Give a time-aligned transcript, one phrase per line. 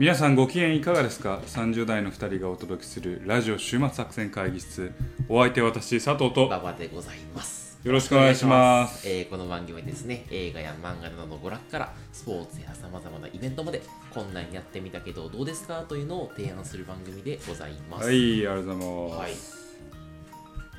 [0.00, 4.92] 皆さんご機嫌いかがですか ?30 代の2人がお届けするラジオ週末作戦会議室。
[5.28, 6.46] お相手は私佐藤と。
[6.46, 7.78] 馬場でございます。
[7.84, 9.06] よろしくお願いします。
[9.06, 13.82] えーこの番組はですね、映画や漫画などの娯楽からスポーツやさまざまなイベントまで
[14.14, 15.82] こんなんやってみたけどどうですか？
[15.82, 18.06] というのを提案する番組でございます。
[18.06, 19.20] はいありがとうございます。
[19.20, 19.32] はい。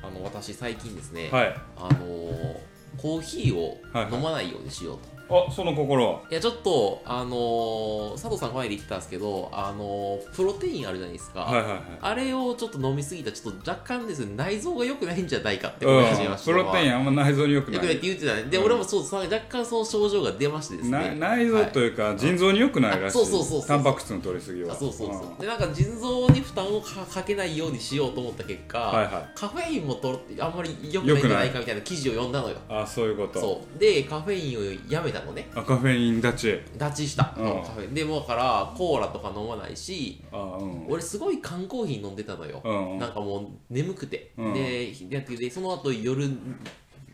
[0.02, 1.54] あの私最近ですね、はい。
[1.76, 2.56] あのー
[3.00, 4.14] コーヒーをはいはい。
[4.14, 5.21] 飲まないようにしようと。
[5.48, 6.20] あその心は。
[6.30, 17.74] いやちょっとあのー佐藤さん前で言ってたんですけどあのープロテインあるじゃないですか、はいはいあれをちょっと飲みすぎたらちょっと若干ですね内臓が良くないんじゃないかって思い始めましたうんプロテインあんま内臓に良くない。
[17.74, 18.42] 良くないって言ってたね。
[18.44, 18.64] で、うん。
[18.64, 23.18] 俺もそうさ若干その症状が出ましてですなね内臓というか腎臓に良くないらしい。
[23.20, 24.72] あそうそうそうそうタンパク質の取りすぎは。
[24.72, 25.38] あそうそうそう、ん。
[25.38, 29.30] でなんか腎臓に負担をかかけないようにしようと思った結果、はいはい。
[29.34, 32.56] カフェインもとあんまり良くないんじゃないかみたいな記事を読んだのよ。
[32.68, 33.40] あそういうこと。
[33.40, 33.78] そう。
[33.78, 35.48] でカフェインをやめたのね。
[35.54, 36.60] あカフェイン立ち。
[36.78, 37.62] 立ちした、うん。
[37.62, 40.86] カフェインでもだからコーラとか飲まないしあうん。
[40.88, 42.98] 俺すごい缶コーヒー飲んでたのよ、うん。
[42.98, 44.54] なんかもう眠くて、うん。
[44.54, 46.28] ででその後夜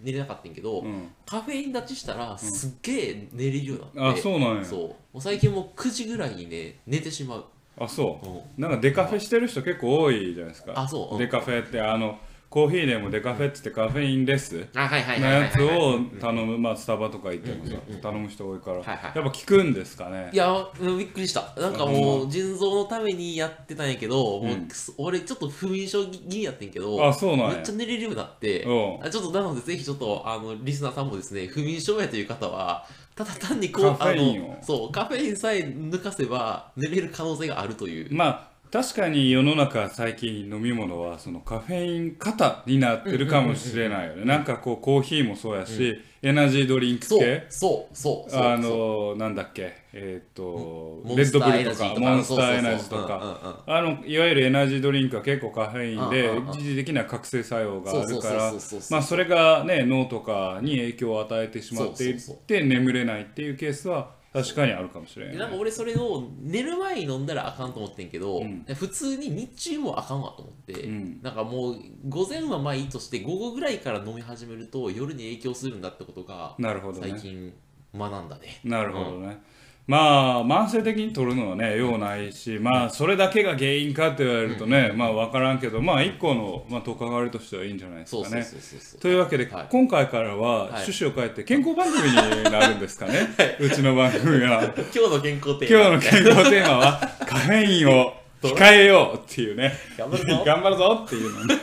[0.01, 1.09] 寝れなかったんやけど、うん。
[1.27, 4.65] カフェイン立ちしたらすっげえ寝れるようになって、あそうなんや。
[4.65, 4.81] そう。
[4.81, 7.45] もう最近もう9時ぐらいにね寝てしまう。
[7.81, 8.27] あそう。
[8.27, 8.63] うん。
[8.63, 10.73] なんかデカフェしてる人結構多いじゃないですか。
[10.75, 11.15] あそう。
[11.15, 11.19] うん。
[11.19, 12.19] デカフェってあの
[12.51, 18.77] コーヒーでもデカフェって言ってカフェインレスあはいはいのやつをうん頼むまあスタバとか行ってもさ頼む人多いから。
[18.79, 20.31] やっぱ効くんですかね。
[20.33, 21.53] いやうんびっくりした。
[21.61, 27.55] なんかもう腎臓のためにやってたんやけど、もうくす俺ちょっと不眠症気味やってんけどあそうなんや。
[27.57, 29.05] めっちゃ寝れるようになってうん。
[29.07, 34.59] あちょっとなのでぜひちょっとあのリスナーさんもですね不眠症やという方はただ単にこうカフェインを。
[34.63, 38.15] そうカフェインさえ抜かせば寝れる可能性があるという。
[38.15, 44.25] まあ確かに世の中最近飲み物はそのカフェイン型になってるかもしれないよね。
[44.25, 47.47] なんかこうコーヒーもそうやしエナジードリンク系？
[47.49, 49.73] そうそうそうあのなんだっけ？
[49.93, 53.63] えっとレッドブルとかモンスターエナジーとか。
[53.67, 58.53] あのいわゆるエナジードリンクは結構カフェインで一時的な覚醒作用があるから
[58.91, 62.17] まあそれがね脳とかに影響を与えてしまってい
[62.47, 68.65] て眠れないっていうケースは確かにあるかもしれでなんか俺それを寝る前に飲んだらあかんと思ってんけど、ん。
[68.75, 71.23] 普通に日中もあかんわと思って、ん。
[71.23, 71.77] なんかもう
[72.09, 77.11] 午前はまあいいとして午後ぐらいから飲み始めると夜に影響するんだってことがなるほどね。
[77.11, 77.55] 最近
[77.95, 78.61] 学んだね。
[78.65, 79.41] なるほどね、
[79.89, 88.25] まあ慢性的に取るのはね用ないしまあそれだけが原因かって言われるとね、まあ分からんけどまあ一個の、まあ、とっかかりとしてはいいんじゃないですかね。
[88.25, 88.81] そうそうそうそう。
[88.81, 89.67] そうというわけで、はい。
[89.71, 90.69] 今回からははい。
[90.83, 93.29] 趣旨を変えて健康番組になるんですかね、
[93.59, 94.63] うちの番組は
[94.95, 95.91] 今日の健康テーマ。
[95.91, 98.13] 今日の健康テーマはカフェインを
[98.43, 99.73] 控えようっていうね。
[99.97, 100.43] 頑張るぞ。
[100.47, 101.57] 頑張るぞっていうのね。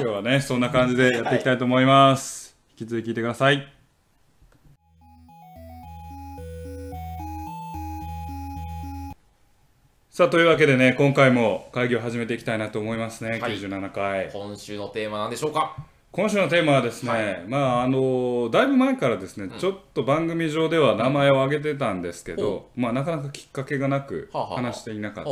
[0.00, 3.77] 今日はねそんな感じでやっていきたいと思います、引き続き聞いてください
[10.18, 13.56] さあというわけでね今回も会議を始めていきたいなと思いますね、はい。
[13.56, 14.28] 97回。
[14.32, 15.76] 今週のテーマなんでしょうか？
[16.10, 17.44] 今週のテーマはですね、はい。
[17.46, 25.30] まああのだいぶ前からですね、ちょっと番組上では名前を挙げてたんですけど、まあなかなかきっかけがなく話していなかった。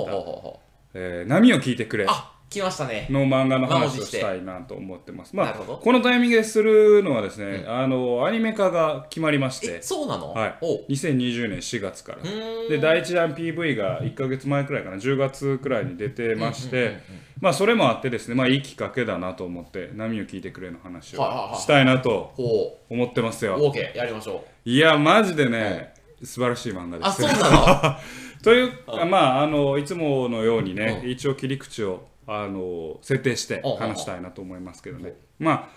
[1.27, 2.07] 波を聞いてくれ。
[2.09, 3.09] あ来ましたね。
[3.11, 5.35] の漫画の話をしたいなと思ってます。
[5.35, 10.33] まあこのタイミングでするのはですね、あのアニメ化が決まりましえて、そうなの？
[10.33, 10.55] はい。
[10.61, 10.85] おう。
[10.89, 12.23] 2020年4月から。
[12.69, 14.97] で第1弾 PV が1ヶ月前くらいかな。
[14.97, 17.01] 10月くらいに出てまして、うんうんうんうん
[17.41, 23.57] まあそれもあってですねまあいいきっかけだなと思って波を聞いてくれの話をしたいなとほ思ってますよ。
[23.57, 24.69] う OK やりましょう。
[24.71, 27.23] いやマジでね、素晴らしい漫画です。
[27.23, 27.51] よあそうな
[27.93, 27.97] の？
[28.43, 28.73] という
[29.07, 35.69] まああのいつものようにね、一応切り口をあの設定してうん話したいなと思いますけどね、まあ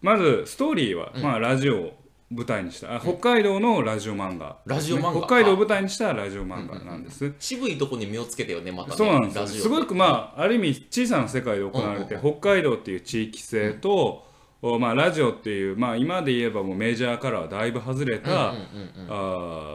[0.00, 1.98] まずストーリーは、まあ、ラジオを
[2.30, 2.94] 舞台にした。
[2.94, 4.58] あ北海道のラジオ漫画。
[4.66, 5.26] ラジオ漫画。
[5.26, 8.96] 北海道を舞台にしたラジオ漫画なんです、渋いとこに目をつけてよねまたね。
[8.96, 14.26] そうなんですすごくまあある意味小さな世界で行われて、う北海道っていう地域性と、
[14.60, 18.54] おまあ、ラジオっていう、まあ、今で言えばもうメジャーからはだいぶ外れた、あ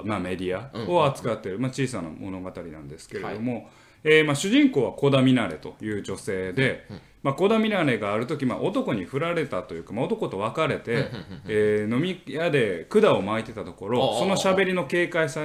[0.03, 3.69] ーまあ、メディアを扱っている、まあ、小さな物語なんですけれども、
[4.03, 6.85] えーまあ、主人公は小田ミナレという女性で、
[7.21, 11.07] まあ、小田ミナレがある時、まあ、男に振られたというか、まあ、男と別れて、
[11.47, 15.41] えー飲み屋で管を巻いてたところその喋りの軽快さ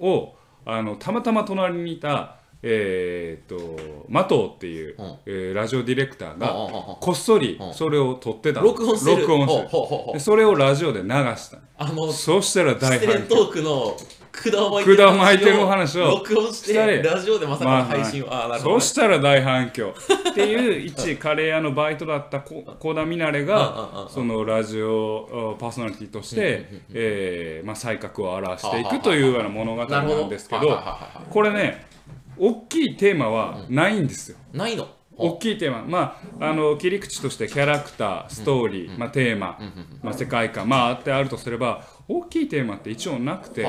[0.00, 0.34] を
[0.66, 5.16] あのたまたま隣にいた、えーっとマトーっていう、うん。
[5.26, 6.48] えーラジオディレクターが
[7.00, 9.22] こっそりそれを撮ってた録音してる。
[9.22, 11.58] 録音しそれをラジオで流した。
[11.76, 13.96] あのそうしたら大失恋反響トークの
[14.50, 18.58] 管を巻いてる管を巻いてるお話を録音してラジオでまさかの配信を、ああ。
[18.58, 19.94] そしたら大反響。
[20.30, 30.78] っていう一カレー屋のバイトだったこ小田ミナレうんうんうんうんがそのラジオパーソナリティとしてえーまあ才覚を表していくというような物語なんですけど
[31.30, 31.86] これね
[32.36, 34.88] 大きいテーマはないんですよ、ないの？
[35.16, 35.84] 大きいテーマ。
[35.86, 39.58] まああの切り口としてキャラクターストーリー、まあ、テーマ、
[40.02, 40.68] まあ、世界観。
[40.68, 43.66] まああってあるとすれば大きいテーマって一応なくて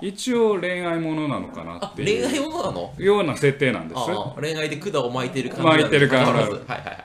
[0.00, 2.94] 一応恋愛ものなのかなあっていう恋愛ものなの？
[2.98, 4.00] ような設定なんです。
[4.40, 7.04] 恋愛で管を巻いてる感じ巻いてる感じがはいはいはい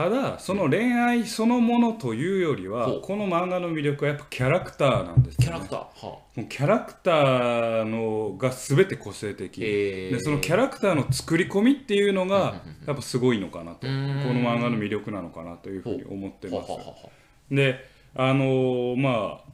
[0.00, 3.00] ただその恋愛そのものというよりはほう。
[3.02, 5.78] この漫画の魅力はやっぱキャラクターなんですよ、ね、キャラクター。
[5.78, 10.16] はもうキャラクターのが全て個性的、えー。
[10.16, 13.80] でそのキャラクターの作り込みっていうのがやっぱすごいのかなと。
[13.80, 16.68] この漫画の魅力なのかなというふうに思ってます。
[17.54, 19.50] であのーまあ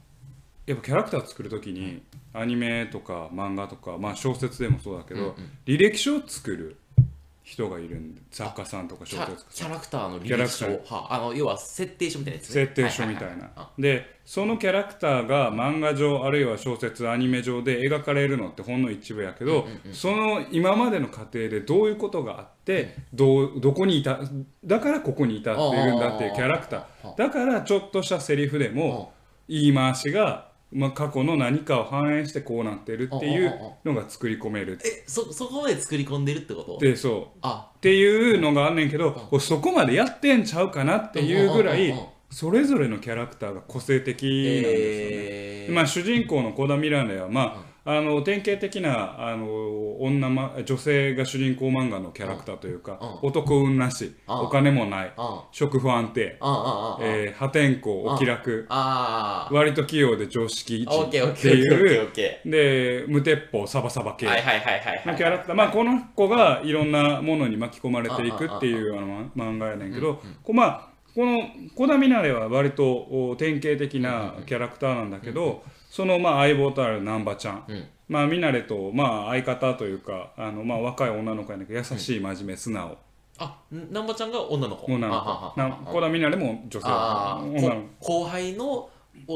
[0.65, 2.03] やっぱキャラクター作る時に
[2.33, 5.35] アニメとか漫画とか、まあ、小説でもそうだけど、
[5.65, 6.77] 履歴書を作る
[7.47, 10.65] 人がいるんで作家さんとか小説家キャラクターの履歴書。
[10.65, 12.65] はあの要は設定書みたいなやつね。
[12.65, 13.69] 設定書みたいな。
[13.79, 24.19] でそのキャラクターが漫画上あるいは小説アニメ上で描かれるのってほんの一部やけど、その今までの過程でどういうことがあって、どうどこにいた
[24.65, 27.17] だからここに至っているんだっていうキャラクター。
[27.17, 29.13] だからちょっとしたセリフでも
[29.47, 33.53] 言い回しが、まあ、過去の何かを反映してこうなってるっていう
[33.85, 34.77] のが作り込める。
[34.83, 36.77] えそそこまで作り込んでるってこと？
[36.79, 37.37] でそう。
[37.41, 37.71] あ。
[37.77, 41.93] っていうのがあんねんけど、そこまでやってんちゃうかなっていうぐらい
[42.29, 44.73] それぞれのキャラクターが個性的なんですよね。
[44.73, 45.73] えー。
[45.73, 54.35] まあ、主人公の小田ミラネは、まあ、あの典型的なあの女、ま、女性が主人公漫画のキャラクターというか、う男運なし、うん。
[54.41, 56.37] お金もない、あ食不安定、
[56.99, 62.11] えー破天荒お気楽、割と器用で常識っていう
[62.45, 65.07] で無鉄砲サバサバ系ーはいはいはいはいはい。
[65.07, 71.37] のキャラクター、まあ、この子がいろんなものに巻き込まれていくっていうあのま漫画やねんけど、こうまあ、この
[71.73, 77.87] 小田ミナレは割とお典型的なキャラクターなんだけど、そのまあ相棒とある難波ちゃん、うん。
[78.07, 82.97] まあ、ミナレとまあ相方というかあのまあ若い女の子やねんけど優しい真面目素直、
[83.39, 84.91] あん南波ちゃんが女の子。
[84.91, 85.59] 女の子。
[85.59, 86.87] な小田ミナレも女性。
[86.87, 88.05] 女の子。
[88.05, 88.89] こ後輩の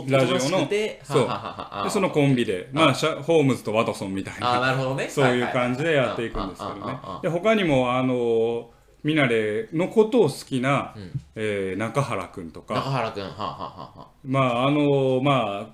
[0.07, 0.68] ラジオのそう。
[0.69, 4.59] でそのコンビで、まあ、シャホームズとワトソンみたいな。
[4.59, 5.09] なるほどね。
[5.09, 6.97] そういう感じでやっていくんですけどね。
[7.24, 8.69] で他にもあの
[9.04, 10.95] ミナレのことを好きな、
[11.36, 13.24] えー中原くんと中か原君。
[14.24, 15.68] まああのまあ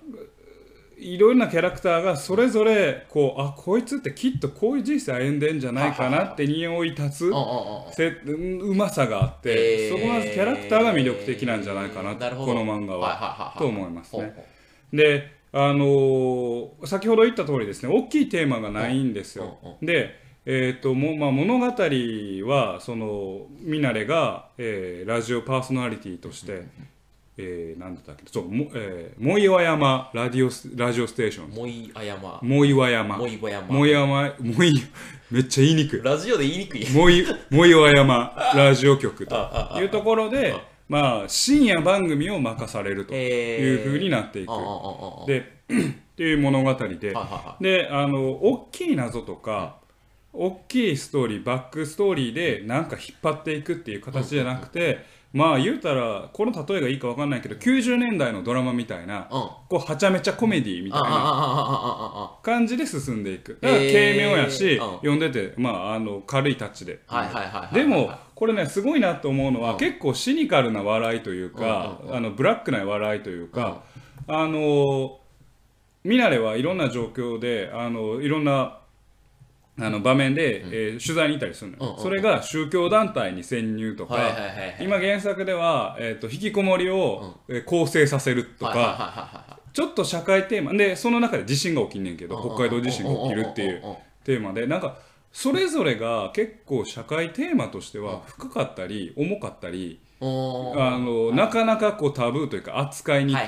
[1.00, 9.96] いろいろなキャラクターがそれぞれこうあこいつってきっとこういう人生歩んでんじゃないかなって匂い立つうまさがあって、えー。
[9.96, 13.56] そこがキャラクターが魅力的なんじゃないかなこの漫画は。
[13.58, 14.34] と思いますね。
[14.92, 19.58] であのー先ほど言った通りですね大きいテーマがないんですよ。
[19.82, 26.66] うんで、えーともまあ、物語はそのミナレが、えーラジオパーソナリティとして、
[27.40, 28.24] えー、なんだったっけ？
[28.32, 31.50] そうも、えー、藻岩山ラディオスラジオステーション。
[31.52, 32.40] もいあやま。
[32.42, 33.68] 藻岩山もいばやま。
[33.76, 34.84] 藻岩藻い
[35.30, 36.02] めっちゃ言いにくい。
[36.04, 36.86] ラジオで言いにくい。
[36.86, 39.36] 藻い藻岩山ラジオ局と
[39.80, 40.56] いうところで
[40.90, 44.52] まあ深夜番組を任されるというふうになっていく。
[45.28, 47.14] で っていう物語で、
[47.62, 49.78] であの大きい謎とか、
[50.34, 55.06] 大きいストーリーバックストーリーでなんか引っ張っていくっていう形じゃなくて、
[55.38, 59.28] まあ言うたらこの例えがいいか分かんないけど90年代のドラマみたいな、うん。
[59.30, 63.60] こうはちゃめちゃコメディみたいな感じで進んでいく。
[63.62, 64.92] だからへー軽妙やし、うん。
[64.96, 67.02] 読んでて、まあ、あの軽いタッチで。
[67.06, 69.78] はいはいはいはいでもこれねすごいなと思うのは、うん。
[69.78, 73.84] 結構シニカルな笑いというか、あのブラックな笑いというか、
[74.28, 75.20] あの
[76.04, 78.80] ミナレはいろんな状況であのいろんな
[79.80, 82.04] あの場面で、えー取材に行ったりするのよ、うんうん。
[82.04, 84.78] それが宗教団体に潜入とか、はいはいはいはい。
[84.80, 94.98] 今原作では、えー、と引きこもりを、えー構成させるとか、はいはいはいはいはいちょっと社会テーマでその中で地震が起きんねんけどうんうん北海道地震が起きるっていううんうんうんうんテーマでなんか
[95.32, 103.44] それぞれが結構社会テーマとしては深かったり重かったりあのなかなかこうタブーというか扱いにくい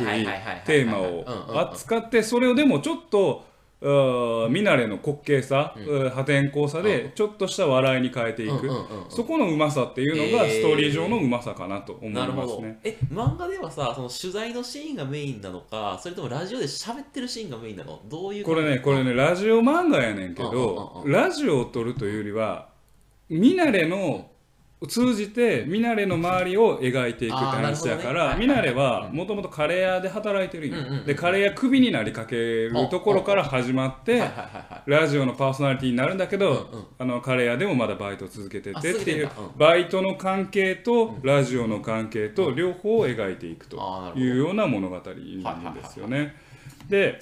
[0.66, 1.24] テーマうんうんうん
[1.56, 3.49] を扱ってそれをでもちょっと
[3.82, 5.74] ミナレの滑稽さ、
[6.14, 9.10] 破天荒さでちょっとした笑いに変えていく、うんうんうんうん。
[9.10, 10.52] そこのうまさっていうのがえー。
[10.52, 12.80] ストーリー上のうまさかなと思いますね。
[12.84, 18.02] え漫画ではさその取材のシーンがメインなのかそれともラジオで喋ってるシーンがメインなの？
[18.10, 21.12] どういうこれねこれねラジオ漫画やねんけうんうんどうん。
[21.12, 22.68] ラジオを撮るというよりは
[23.30, 24.30] ミナレの
[24.88, 34.24] 通じてミナレの周りを描いていくって話やからミナレはもともとカレー屋で働いてるんようんうんうんでカレー屋クビになりかけるところから始まって
[34.86, 46.36] ラジオのパーソナリティになるんだけど、うんうんあのカレー屋でもまだバイトを続けてあてっていうバイトの関係とラジオの関係と両方を描いていくというような物語なんですよね。
[46.90, 47.22] で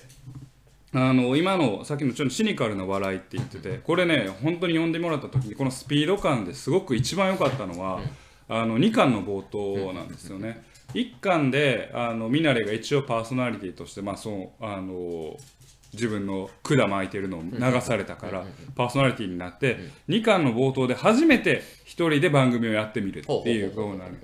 [0.94, 8.00] あの今のさっきのちょっとシニカルな笑いって言っててこれね本当に読んでもらった時にこのスピード感ですごく一番良かったのは、
[8.50, 10.64] あの2巻の冒頭なんですよね。
[10.94, 15.36] 1巻であのミナレが一応パーソナリティとして、まあ、そうあの
[15.94, 19.78] 自分の管巻いてるのを流されたからパーソナリティになって
[20.08, 24.18] 2巻の冒頭で初めて1人で番組をやってみるっていうことになる。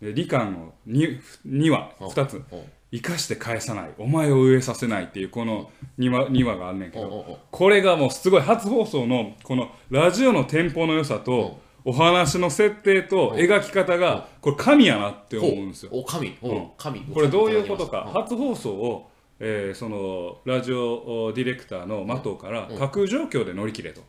[0.00, 2.42] で2巻の 2, 2話2つ
[2.90, 3.90] 生かして返さない。
[3.98, 7.38] お前を飢えさせないっていうこの2話 ,2 話があんねんけど。
[7.50, 15.90] これがもうすごい初放送のこのラジオのテンポの良さとお話の設定と描き方がこれ神やなって思うんですよ。
[15.92, 16.68] お神、うん。
[16.78, 17.00] 神。
[17.00, 18.04] これどういうことか。
[18.08, 24.02] うん初放送を、えーそのラジオディレクターの的藤から架空状況で乗り切れと。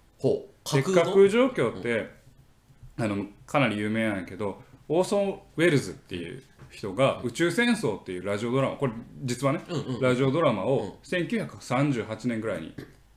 [0.64, 2.10] 架空状況って、
[2.98, 9.62] あのかなり有名なんやけどオーソン・ウェルズっていう人が「宇宙戦争」っていうラジオドラマこれ実はね、
[10.02, 12.74] ラジオドラマを1938年ぐらいに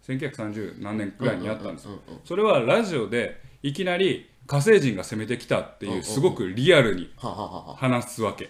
[0.06, 1.84] 1930何年ぐらいにやったんです。
[1.84, 1.98] よ。
[2.24, 8.48] それはラジオでいきなり火星人が攻めてきたっていうすごくリアルに話すわけ。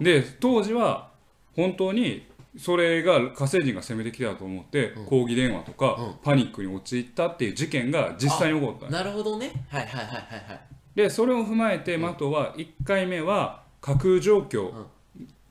[0.00, 1.10] で当時は
[1.54, 2.26] 本当に
[2.58, 8.90] それが火星人が攻めてきたと思って、抗議電話とか、パニックに陥ったっていう事件が実際に起こった。
[8.90, 9.52] なるほどね。
[9.68, 10.60] はいはいはいはいはい。
[10.94, 14.72] でそれを踏まえて的は1回目は架空状況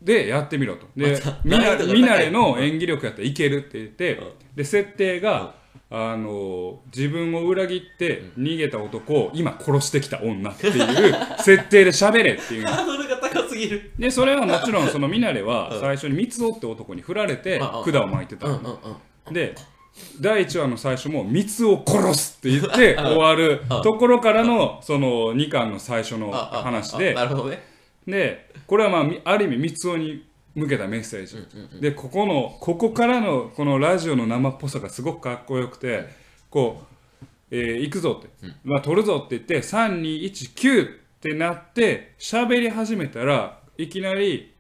[0.02, 0.86] でやってみろと。
[0.98, 1.94] でみな難易度が高い。
[1.94, 4.22] みなれの演技力やったらいけるって言って
[4.56, 5.56] で設定が
[5.90, 12.66] あの自分を裏切って逃げた男を今殺してきた女っていう 設定で喋れっていう。
[12.66, 13.92] ハードルが高すぎる。
[13.98, 18.48] でそれはもちろんそのミナレは最初に三つ男って男に振られて管を巻いてた
[19.32, 19.56] で
[20.20, 27.75] 第1話の最初も「三つを殺す」って言って終わるところからのその2巻の最初の話でなるほどね
[28.08, 31.82] でこれはまあみある意味三つ男に向けたメッセージ。
[31.82, 36.06] でここのここからのこのラジオの生っぽさがすごくかっこよくて
[36.50, 36.84] こ
[37.22, 38.30] う「えー行くぞ」って
[38.64, 44.54] 「まあ、取るぞ」って言って「3219」ってなって喋り始めたらいきなり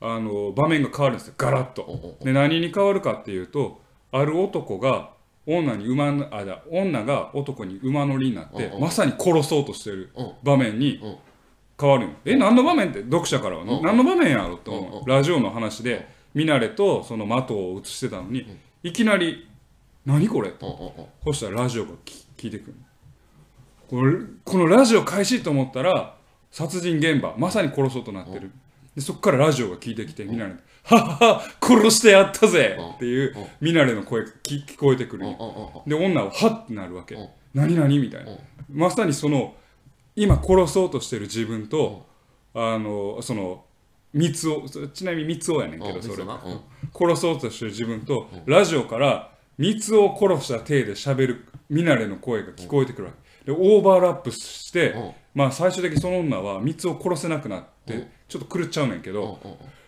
[0.00, 1.34] あの場面が変わるんですよ。
[1.38, 2.16] ガラッと。
[2.22, 3.80] で何に変わるかっていうと
[4.12, 5.10] ある男が
[5.46, 10.10] 女に馬のあだ女が男に馬乗りになってまさに殺そうとしてる
[10.42, 11.16] 場面にうん
[11.78, 12.14] 変わるんよ。
[12.24, 13.00] え何の場面って？
[13.02, 13.64] 読者からは。
[13.64, 15.08] 何の場面やろって思う。
[15.08, 18.46] ラジオの話でミナレとその的を映してたのに
[18.82, 19.48] いきなり
[20.06, 22.74] 「何これ?」とそしたらラジオがき聞いてくる。
[23.88, 24.14] これ
[24.44, 26.16] このラジオ開始と思ったら
[26.50, 28.50] 殺人現場まさに殺そうとなってる。
[28.94, 30.54] でそこからラジオが聞いてきてミナレ
[30.84, 32.78] はっは殺してやったぜ！
[32.94, 35.26] っていうミナレの声が聞聞こえてくる
[35.86, 37.14] で女ははってなるわけ。
[37.14, 37.28] うん。
[37.54, 38.32] 何何みたいな。
[38.72, 39.54] まさにその
[40.16, 42.06] 今殺そうとしてる自分と
[42.54, 43.64] あのその
[44.12, 46.24] 三つをちなみに三つをやねんけうんどそれ
[46.98, 53.12] 殺そうとしてる自分とラジオから三つを殺した体で喋るミナレの声が聞こえてくるわ
[53.44, 53.52] け。
[53.52, 55.12] でオーバーラップしてうん。
[55.34, 59.38] まあ最終的にその女は三つを殺せなくなってちょっと狂っちゃうねんけど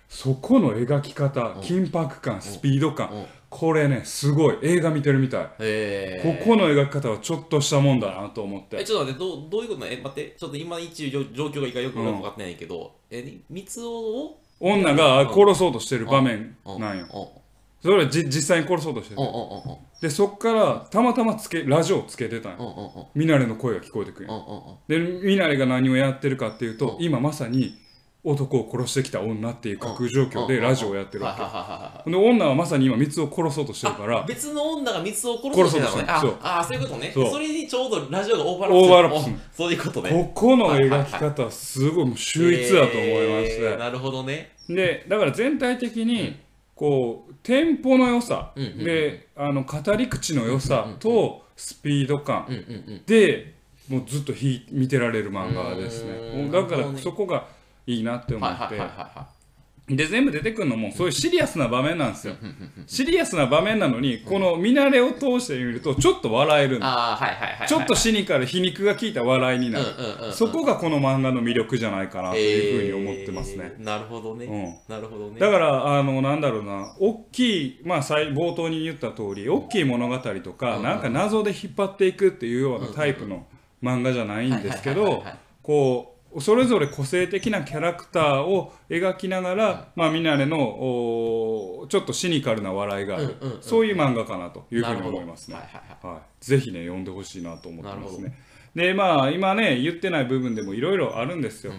[0.08, 2.94] そこの描き方緊迫感スピードうん。
[2.94, 4.58] 感これねすごい。
[4.62, 5.50] 映画見てるみたい。
[5.60, 8.78] へここの描き方はちょっとしたもんだなと思って。
[8.78, 9.92] えちょっと待ってどうどういうことなの？
[9.92, 14.36] え待ってちょっと今一応状況がいいかよく分かってないけど、え三つを？
[14.60, 17.06] 女が殺そうとしてる場面なんよ。
[17.12, 17.26] うん。
[17.80, 19.20] それはじ実際に殺そうとしてる。
[19.20, 19.78] うんうんうんうん。
[20.02, 22.58] でそっからたまたまつけラジオをつけてたんよ。
[22.58, 23.06] うんうんうん。
[23.14, 24.28] ミナレの声が聞こえてくる
[24.88, 27.78] でミナレが何をやってるかっていうと今まさに
[28.30, 35.96] 男を殺してきた女っていう架空状況でラジオをやってるわけで女はまさに今三つを殺そうとしてるから別の女が三つを殺そうとしてたの
[36.28, 46.36] ねああそういうことねそれにちょうどラジオがオーバーラップオーバーラップするそういうことねここの描き方はすごいもう秀逸だと思いましてなるほどねでだから全体的に
[46.74, 52.46] こうテンポの良さであの語り口の良さとスピード感
[53.06, 53.54] で
[53.88, 57.46] もうずっとひ見てられる漫画ですねだからそこが
[57.88, 58.78] いいなって思って。
[59.88, 62.34] で全部出てくるのもそういうシリアスな場面なんですよ。
[62.86, 69.86] シリアスな場面なのにこの見慣れを通してみるとちょっと笑えるはいはいちょっとシニカル皮肉が効いた笑いになる。
[69.86, 73.76] うんうんうんそこがこの漫画の魅力じゃないかなというふうに思ってますね。
[73.78, 74.82] えーなるほどね。
[74.88, 75.40] なるほどね。
[75.40, 83.46] だからあのなんだろうな大きいまあ最冒頭に言った通り大きい物語とかなんか謎で引っ張っていくっていうようなタイプの
[83.82, 85.24] 漫画じゃないんですけど
[85.62, 95.56] こうそれぞれ個性的なキャラクターを描きながら、まあ、ミナレのおちょっとシニカルな笑いがある、うんうんうんそういう漫画かなというふうに思いますね。
[95.56, 96.14] はいはいはい。
[96.14, 98.38] はい、ぜひね読んでほしいなと思ってますね。
[98.74, 101.72] でまあ今ね言ってない部分でもいろいろあるんですよ。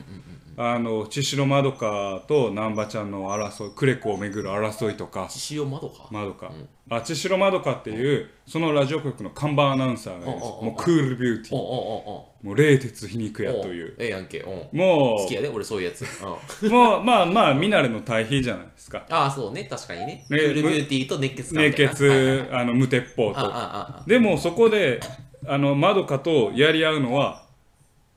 [0.62, 5.28] あの千代まどかと難波ちゃんの争いクレコをめぐる争いとか。
[5.30, 6.08] 獅子王窓か？
[6.12, 6.52] まどか、
[6.90, 10.52] あ千代まどかっていうそのラジオ局の看板アナウンサーがいるんです。
[10.52, 11.56] もうクールビューティー。
[11.56, 13.96] もう冷徹皮肉屋という。
[13.98, 14.78] ええやんけうん。
[14.78, 16.04] も好きやで俺そういうやつ。
[16.70, 19.06] もうまあまあ見慣れの対比じゃないですか。
[19.10, 19.64] ああそうね。
[19.64, 20.26] 確かにね。
[20.28, 23.54] クねールビューティーと熱血熱血あの無鉄砲と。
[24.06, 25.00] でもそこで
[25.48, 27.46] あのまどかとやり合うのは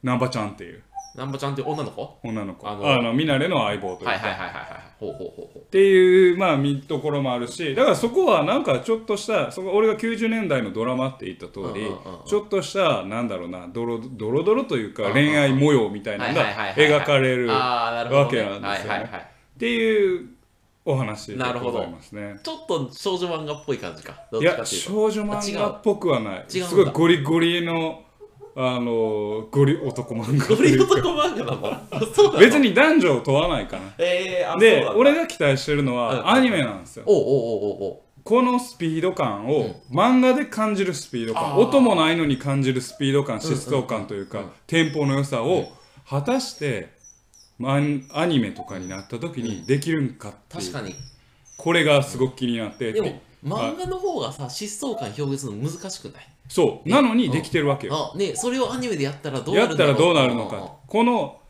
[0.02, 0.82] 難波ちゃんっていう
[1.14, 2.18] 南波ちゃんって女の子？
[2.22, 2.66] 女の子。
[2.66, 4.66] ああのの見慣れの相棒というか、はいはいはいはいはい
[4.98, 5.58] ほうほうほうほう。
[5.58, 12.26] っていうまあ見ところもあるしだからそこはなんかちょっとしたそこ俺が90年代のドラマって言った通り、うんうんうんうん。
[12.26, 18.94] ちょっとしたなんだろうなドロドロドロというか恋愛模様みたいなのがはいはいはいはい描かれるああなるほど、ね、わけなんですよね。
[18.94, 19.20] はいはいはい。
[19.20, 20.28] っていう
[20.84, 22.40] お話でなるほどございますね。
[22.42, 24.24] ちょっと少女漫画っぽい感じか。
[24.32, 24.88] どっいやちかっていうと。
[24.88, 26.46] 少女漫画っぽくはない。
[26.52, 26.68] 違うんだ。
[26.68, 28.02] すごいゴリゴリの
[28.54, 30.46] あのゴリ男漫画。
[30.46, 32.06] とゴリ男漫画なの？
[32.14, 32.38] そうなの？
[32.38, 33.94] 別に男女を問わないかな。
[33.98, 34.98] えー、あでそうなんだ。
[34.98, 37.04] 俺が期待してるのうんはアニメなんですよ。
[37.06, 37.98] おうおうおうおうおう。
[38.24, 41.58] このスピード感を漫画で感じるスピード感、あー。
[41.58, 45.66] 音もないのに感じるスピード感疾走感というか、うんテンポの良さを
[46.08, 46.90] 果たして、
[47.58, 47.80] まア
[48.26, 50.94] ニメとかになった時にできるんかっていう、確かに。
[51.56, 56.28] これがすごく気になって、でも漫画の方がさ疾走感表現するの難しくない？
[56.48, 56.94] そう、ね。
[56.94, 60.50] なのにできてるわけよ、あねそれをアニメでやったらどうなやったるんだろうらどうなるのんん。
[60.50, 61.40] かこの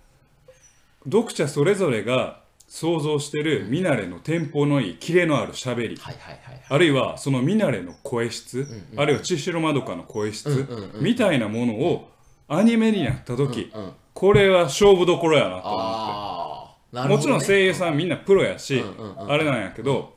[1.05, 6.63] 読者それぞれが想像してるミナレのテンポのいいキレのあるしゃべりはいはいはい。
[6.69, 8.61] あるいはそのミナレの声質、
[8.95, 12.09] うんあるいは千尋まどかの声質、うんうんうんみたいなものを
[12.49, 19.33] アニメになった時、うんうんこれは勝負どころやなと思っああなて、るほど、ね、もちろん声優さんみんなプロやし、うんうんうん。
[19.33, 20.15] あれなんやけど、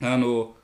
[0.00, 0.54] あの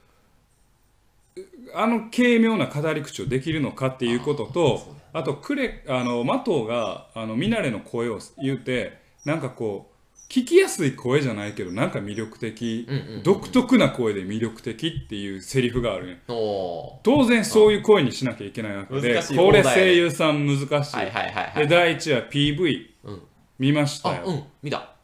[1.74, 9.94] あの軽妙な語り口をできるのかっていうこととあとクレあのマトがあのミナレの声を言うてなんかこう
[10.32, 12.88] 聞きやすい声じゃないけどなんか魅力的、
[13.22, 23.22] 独特な声で魅力的っていうセリフがあるねお当然そういう声にしなきゃいけないわけでこれ声優さん難しい、ーはいはいはいはいで第1話 PV うん。
[23.58, 24.42] 見ましたよ、あうん。
[24.62, 24.94] 見た。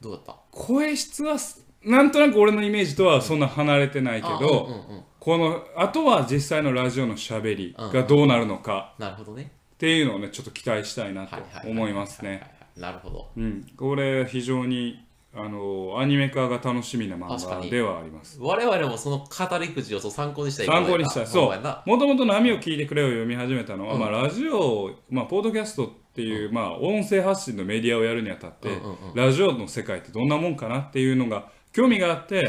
[0.00, 0.36] どうだった？
[0.50, 9.52] 声質はすなんとなく俺のイメージとはそんな離れてないけど、あうんうんうんこのあとは実際のラジオのしゃべりがどうなるのかなるほどね。
[9.74, 12.42] っていうのをねちょっと期待したいなと思いますね。
[12.76, 13.30] なるほど。
[13.36, 13.64] うん。
[13.76, 18.36] これ非常にあのアニメ化が楽しみな漫画ではあります。
[18.40, 21.26] 我々もその語り口をそう参考にしたい参考にしたい。
[21.28, 21.88] そう。
[21.88, 24.00] もともと「波を聞いてくれ」を読み始めたのは、うん。
[24.00, 29.14] まあ、ラジオ、まあ、ポッドキャストっていう、まあ、音声発信のメディアをやるにあたって、うんうんうん。
[29.14, 32.48] ラジオの世界ってどんなもんかなっていうのが興味があって、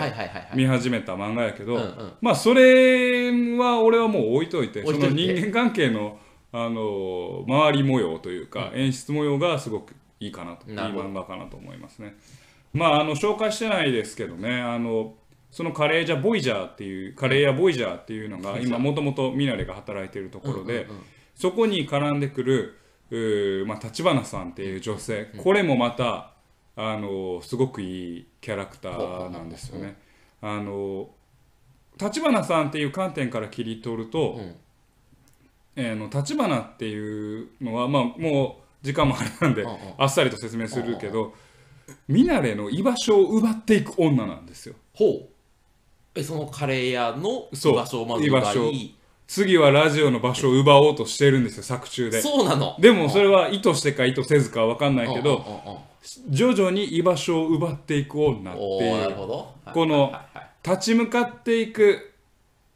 [0.53, 1.79] 見始めた漫画やけど、
[2.21, 6.19] まあそれは俺はもう置いといてその人間関係の
[6.51, 12.15] あの周り模様というか、演出模様がすごくいいかなといい漫画かなと思いますね。
[12.73, 15.13] まああの紹介してないですけどねあの
[15.51, 20.87] そのカレージャボイジャーっていうカレー屋ボイジャーっていうのが今もともとミナレが働いているところで、
[21.35, 22.79] そこに絡んでくる
[23.67, 26.32] まあ、立花さんっていう女性、これもまた
[26.75, 29.97] あのすごくいいキャラクターなんですよね。
[30.41, 31.09] あの
[31.99, 34.55] 立花さんっていう観点から切り取ると、うん。
[35.75, 39.65] えーの立花っていうのは、まあ、もう時間もあれなんで、
[39.97, 41.33] あっさりと説明するけど、
[42.07, 44.75] ミナレの居場所を奪っていく女なんですよ。
[44.93, 45.29] ほう。
[46.15, 48.95] えそのカレー屋の居場所をまず奪い
[49.27, 52.21] 次はラジオの場所を奪おうとしてるんですよ作中で。
[52.21, 52.75] そうなの。
[52.79, 55.81] でもそれは意図してか意図せずかは分かんないけど、
[56.29, 59.53] 徐々に居場所を奪っていく女っているうほど。
[59.73, 60.13] この
[60.63, 62.13] 立ち向かっていく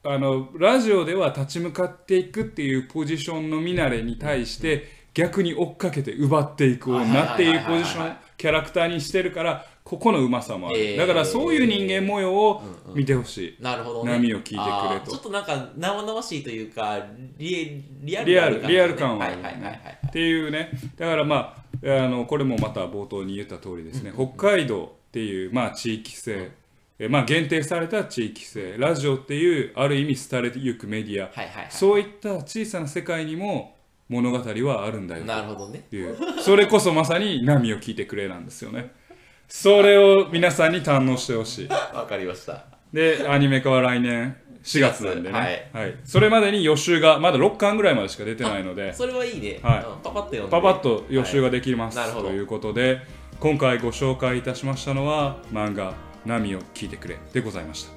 [0.04, 10.98] あのラジオでは立ち向かっていくっていうポジションのミナレに対して逆に追っかけて奪っていく女っていうポジションキャラクターにしてるからここのうまさもある、えー。
[10.98, 12.62] だからそういう人間模様を
[12.94, 14.12] 見てほしい、なるほどね。
[14.12, 15.12] 波を聞いてくれと。
[15.12, 17.06] ちょっとなんか生々しいというか
[17.38, 20.72] リリアルリアルリアル感はあるよはいはいはいはいねっていうね。
[20.98, 26.52] だからまああのこれもまた冒頭に言った通りですね、北海道っていう、まあ、地域性、
[27.00, 28.76] えまあ、限定された地域性。
[28.78, 33.78] ラジオっていうある意味廃れてゆくメディア、はいはいはいそういった小さな世界にも
[34.10, 35.86] 物語はあるんだよなるほどね。
[35.90, 38.92] というそれこそまさに「波を聞いてくれ」なんですよね
[39.48, 41.68] それを皆さんに堪能してほしい。
[41.68, 42.66] わかりました。
[42.94, 45.70] でアニメ化は来年4月なんでね、はい。
[45.74, 48.94] はい、それまでに予習がまだ6巻ぐらいまでしか出てないので。
[48.94, 49.60] それはいいね。
[49.64, 49.78] はい。
[49.80, 50.52] うんパパッと読んで。
[50.52, 52.08] パパッと予習ができます、はい。
[52.08, 52.30] なるほど。
[52.30, 53.02] ということで
[53.40, 55.94] 今回ご紹介いたしましたのは漫画
[56.26, 57.97] 「波を聞いてくれ」でございました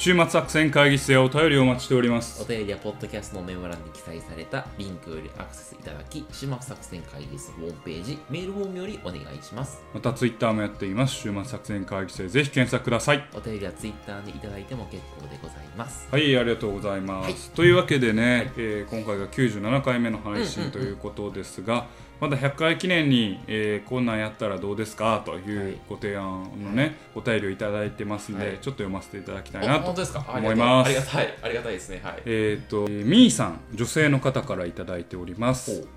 [0.00, 2.42] 週末作戦会議室へお便りをお待ちしております。
[2.42, 9.82] お便りはポッドキャストのメモ欄に記載されたリンクよりアクセスいただき、週末作戦会議室ホームページ、メールフォームよりお願いします。
[9.92, 11.16] またツイッターもやっています。
[11.16, 13.28] 週末作戦会議室へぜひ検索ください。
[13.34, 16.08] お便りはツイッターでいただいても結構でございます。
[16.10, 17.34] はいありがとうございます、はい。
[17.54, 21.88] というわけでね、えー今回が97回目の配信ということですが、
[22.20, 25.22] まだ100回記念に、えーこんなんやったらどうですか？
[25.24, 31.34] といはいうご提案のね、お便りをいただいてますんで、はいちょっと読ませていただきたいおなと思いますありがたい。
[31.42, 32.00] ありがたいですね。
[32.04, 32.22] はい。
[32.26, 35.88] えっ、とみーさん女性の方からいただいております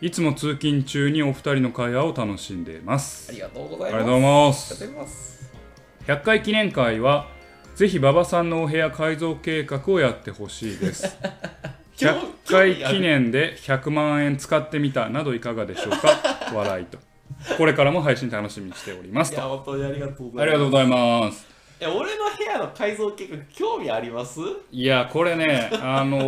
[0.00, 3.94] いつも通勤中にお二人の会話を楽しんでいますありがとうございます。
[3.94, 5.52] ありがとうございまありすがとうございます。
[6.06, 7.26] 100回記念会は
[7.74, 11.16] ぜひ馬場さんのお部屋改造計画をやってほしいです
[11.98, 16.08] 100回記念で100万円使ってみたなどいかがでしょうか？
[16.54, 16.98] 笑いと。
[17.56, 20.42] これからも配信楽しみにしておりますいや、と本当にありがとうございます。
[20.42, 21.48] ありがとうございます。
[21.80, 24.40] いや、俺の部屋の改造計画、興味あります？
[24.72, 26.18] いやこれねあの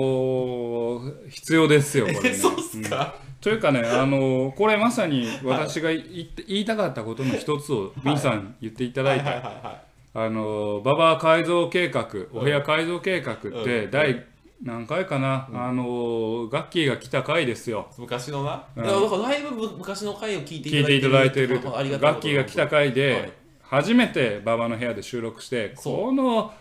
[1.00, 2.34] ー 必要ですよこれね。
[2.34, 9.80] そうっすか、というかね、あのこれまさに私が言って言いたかったことの一つを、ミンさん言っていただいて、はいはいはいはい。
[10.12, 13.90] あのババア改造計画、お部屋改造計画っうて、ん。
[13.90, 14.24] 第
[14.62, 17.88] 何回かな、あのガッキーが来た回ですよ。
[17.96, 18.84] 昔のな、うん。
[18.84, 22.92] だからだいぶむ昔の回を聞いて聞いていただいているあありがとうガッキーが来た回はい。
[22.92, 26.52] で、初めてババの部屋で収録して、この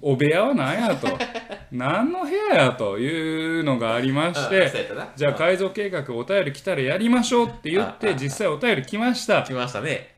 [0.00, 1.08] お部屋は何やと、
[1.72, 4.70] 何の部屋やというのがありましうんて
[5.16, 9.42] じゃあ改造計画お便り来たらやりましょうって言って実際お便り来ました。
[9.42, 10.11] 来ましたね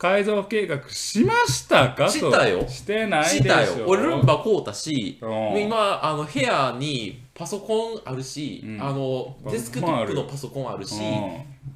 [0.00, 2.06] 改造計画しましたか？
[2.06, 2.66] としたよ。
[2.66, 3.42] してないでしょ。
[3.42, 3.84] したよ。
[3.86, 5.60] 俺ルンバ買うたしうん。
[5.60, 8.82] 今あの部屋にパソコンあるし、うん。
[8.82, 10.94] あのデスクトップのパソコンあるし、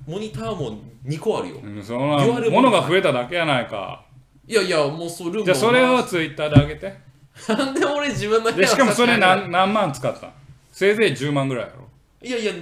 [0.07, 2.17] モニターも2個あるよ、うんその
[2.51, 4.07] ものが増えただけやないか。
[4.49, 6.95] いやいやもうそれルンバじゃあそれをツイッターで上げて。
[7.47, 10.33] なんで俺自分の部屋でしかもそれな何何万使ったん？
[10.73, 11.85] せいぜい10万ぐらいやろ。
[12.23, 12.53] いやいや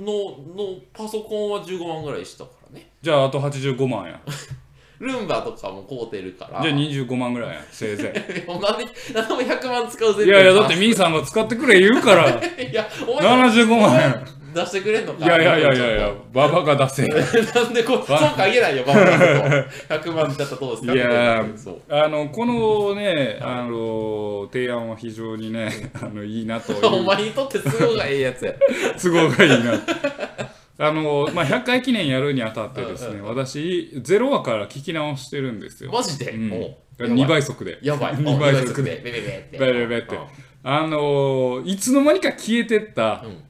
[0.00, 0.12] の
[0.56, 2.88] のパソコンは15万ぐらいしたからね。
[3.00, 4.20] じゃああと85万や
[5.02, 6.62] ルンバとかも買うてるから。
[6.62, 8.84] じゃあ25万ぐらいやせいぜなんで
[9.14, 12.28] なんでも100万使うぜいいやいやだってミーさんが使ってくれ言うから。
[12.30, 13.94] いやお前75万。
[13.94, 14.22] や
[14.54, 15.24] 出してくれんのか？
[15.24, 19.16] いやいやいやいやいやババが出せ なんでこう、そうか言えないよ、ババのこ
[19.88, 19.94] と。
[20.10, 20.92] 100万だったらどうですか？
[20.94, 21.44] いや。
[21.88, 28.52] あのこのねあの提案は非常にねあのいいなとお前にとって都合がええやつや。
[29.02, 29.72] 都合がいいな
[30.78, 38.14] あの、まあ、100回記念やるにあたってですねうんうん私0話から聞き直してるんですよ、マジで、うんおう2倍速でやばい。
[38.14, 39.00] 2倍速でで。
[39.02, 39.58] ベベベって。
[39.58, 40.18] ベベベって
[40.64, 43.44] あのいつの間にか消えてったうん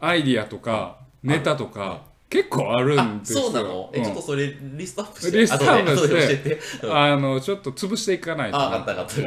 [0.00, 5.38] アイディアとかネタとか結構あるんあ、ですよそうなのえ、うんちょっとそれリストアップして。
[5.38, 8.58] リストアップしてあのちょっと潰していかないと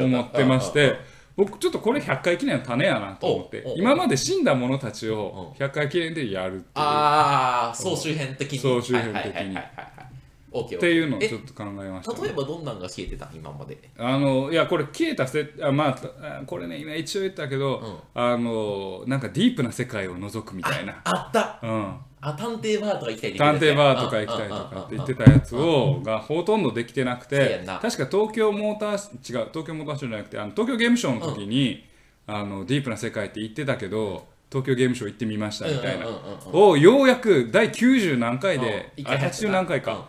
[0.04, 0.96] 思ってまして
[1.36, 6.68] 僕ちょっとこれ100回記念の種やなと思って今まで死んだ者たちを100回記念でやるっていう。
[6.74, 8.58] ああ、総集編的に。
[8.58, 9.56] 総集編的に。
[9.56, 12.12] っていうのをえちょっと考えました。
[12.12, 13.78] ね、例えばどんなんが消えてた今まで。
[13.96, 17.78] あのいやこれ消えたせあまああこれね今一応言ったけど、
[18.14, 18.22] うん。
[18.22, 21.00] あのなんかディープな世界を覗くみたいな。
[21.04, 21.58] あった。
[21.62, 31.84] うん、あ、探偵バーとか行きたいって言探偵バーとか行きたいとかって言ってたやつをがほとんどできてなくて確か東京モーターシ違う東京モーターショーじゃなくてあの東京ゲームショウの時に、
[32.28, 38.82] あのディープな世界って言ってたけど東京ゲームショウ行ってみましたみたいな、うんうんうんうんをようやく第90何回で、あうん。
[38.96, 39.46] 一回入ってた。
[39.48, 40.08] 80何回か、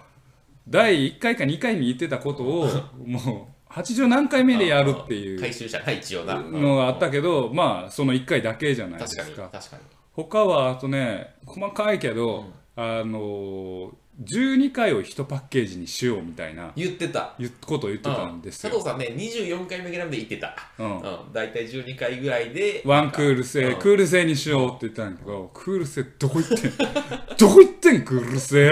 [0.68, 2.68] 第1回か2回に言ってたことを
[3.06, 6.36] もう80何回目でやるっていう回収者はい一応な。
[6.36, 9.24] のがあったけど、まあその1回だけじゃないで確か。
[9.24, 12.46] すかに確かに他はあとね細かいけど、
[12.76, 17.34] あの12回を1パッケージにしようみたいな言ってた。
[17.40, 20.56] 言うことを言ってたんですよ、佐藤さんね24回目ぐらいまで言ってた。
[20.78, 20.98] うん。
[20.98, 21.34] うん。
[21.34, 23.80] 大体12回ぐらいでワンクール制、うん。
[23.80, 26.72] クール制にしようって言ったんだけど、クール制どこ行ってん？
[27.38, 28.72] どこ行ってんクール制？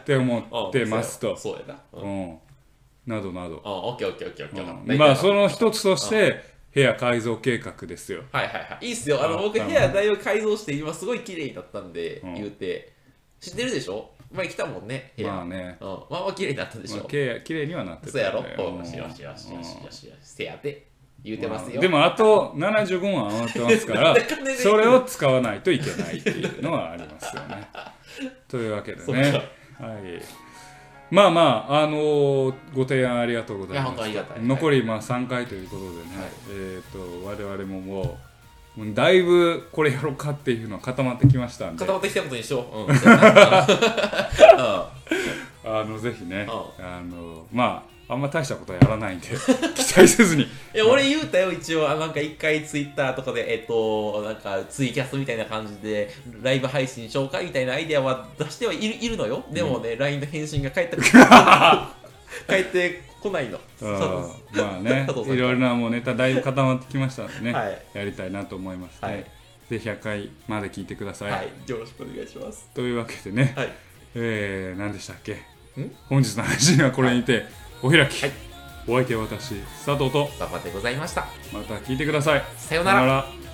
[0.00, 0.38] って思
[0.70, 1.80] ってますと、そうやな。
[1.92, 2.30] うん。
[2.30, 2.38] うん、
[3.06, 4.98] などなど、あオッケーオッケーオッケーオッケー。
[4.98, 8.22] まあその一つとして部屋改造計画ですよ。
[8.32, 8.86] はいはいはい。
[8.86, 9.22] いいっすよ。
[9.24, 12.34] あの僕部屋だいぶ改造して今すごい綺麗になったんでうん。
[12.34, 12.92] 言うて。
[13.40, 14.10] 知ってるでしょ？
[14.32, 15.32] 前来たもんね部屋。
[15.32, 15.88] まあね、うん。
[15.88, 18.42] まあまあ綺麗になったでしまあ、ょきれにはなってたそうやろ？
[18.42, 20.86] ねよしよしよしよしよしよしせやて
[21.24, 24.16] 言うてますよでもあと75万余ってますから
[24.56, 27.68] それを使わないといけないっていうのはありますよね。
[28.48, 29.32] というわけでね、
[29.78, 30.22] かはい、
[31.10, 34.08] まあまあ、あのーご提案ありがとうございます。
[34.08, 36.30] い残りまあ3回ということでね、はい。
[36.50, 38.18] えー、と我々もも
[38.76, 41.80] うもうだいぶこれやろうかっていうのは固まってきましたんで。
[41.80, 42.64] 固まってきたことにしよう。
[45.62, 49.28] あのぜひね、うあのまああんま大したことはやらないんで
[49.74, 50.42] 期待せずに。
[50.42, 51.88] いや俺言うたよ一応。
[51.88, 59.44] あなんか一回ツイッターとかでえっとなんかツイキャスみたいな感じでライブ配信紹介みたいなアイデアは出してはいるいるのよ。
[59.52, 61.02] でもね、LINE の返信が返ってこ
[62.46, 63.60] 返ってこないの。
[63.80, 67.78] まあねいろいろなもうネタだいぶ固まってきましたのでね、はい。
[67.94, 69.24] やりたいなと思いますね、はい。
[69.68, 71.48] で100回まで聞いてください、はい。
[71.66, 72.68] よろしくお願いします。
[72.74, 73.72] というわけでね、はい。
[74.14, 75.34] えー、何でしたっけ？
[75.34, 75.94] ん？
[76.08, 77.44] 本日の配信はこれにて
[77.82, 78.32] お開き、はい。
[78.86, 80.30] お相手は私佐藤と。
[80.38, 81.26] 馬場でございました。
[81.52, 82.42] また聞いてください。
[82.56, 83.06] さようなら。
[83.06, 83.49] ら